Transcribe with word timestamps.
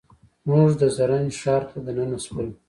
موږ 0.49 0.69
د 0.81 0.83
زرنج 0.95 1.31
ښار 1.41 1.63
ته 1.69 1.77
دننه 1.85 2.17
شولو. 2.25 2.51